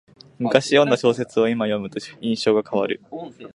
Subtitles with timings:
[0.39, 3.03] むかし読んだ小説をいま読むと印象が変わる